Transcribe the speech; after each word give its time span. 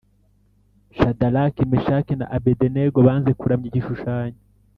Shadaraki, 0.97 1.61
Meshaki 1.71 2.13
na 2.17 2.25
Abedenego 2.37 2.97
banze 3.07 3.31
kuramya 3.39 3.65
igishushanyo 3.69 4.39